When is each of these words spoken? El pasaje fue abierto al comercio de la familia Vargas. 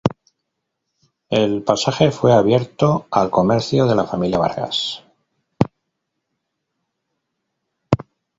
El 1.29 1.61
pasaje 1.61 2.09
fue 2.09 2.33
abierto 2.33 3.05
al 3.11 3.29
comercio 3.29 3.85
de 3.85 3.93
la 3.93 4.05
familia 4.07 4.39
Vargas. 4.39 5.03